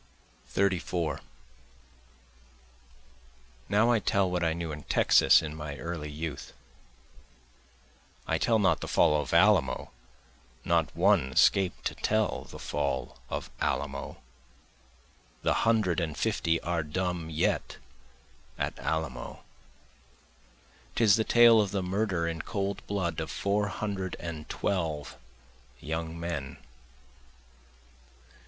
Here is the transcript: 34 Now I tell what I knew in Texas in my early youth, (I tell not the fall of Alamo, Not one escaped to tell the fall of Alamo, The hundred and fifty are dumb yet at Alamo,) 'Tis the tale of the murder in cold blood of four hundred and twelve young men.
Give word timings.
34 0.47 1.21
Now 3.69 3.91
I 3.91 3.99
tell 3.99 4.31
what 4.31 4.43
I 4.43 4.53
knew 4.53 4.71
in 4.71 4.81
Texas 4.81 5.43
in 5.43 5.55
my 5.55 5.77
early 5.77 6.09
youth, 6.09 6.53
(I 8.25 8.39
tell 8.39 8.57
not 8.57 8.79
the 8.81 8.87
fall 8.87 9.21
of 9.21 9.31
Alamo, 9.31 9.91
Not 10.65 10.89
one 10.95 11.31
escaped 11.33 11.85
to 11.85 11.93
tell 11.93 12.45
the 12.45 12.57
fall 12.57 13.19
of 13.29 13.51
Alamo, 13.61 14.17
The 15.43 15.53
hundred 15.69 15.99
and 15.99 16.17
fifty 16.17 16.59
are 16.61 16.81
dumb 16.81 17.29
yet 17.29 17.77
at 18.57 18.79
Alamo,) 18.79 19.43
'Tis 20.95 21.15
the 21.15 21.23
tale 21.23 21.61
of 21.61 21.69
the 21.69 21.83
murder 21.83 22.27
in 22.27 22.41
cold 22.41 22.81
blood 22.87 23.19
of 23.19 23.29
four 23.29 23.67
hundred 23.67 24.15
and 24.19 24.49
twelve 24.49 25.15
young 25.79 26.19
men. 26.19 26.57